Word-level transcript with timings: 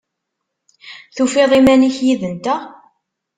Tufiḍ 1.15 1.51
iman-ik 1.59 1.97
yid-nteɣ? 2.05 2.61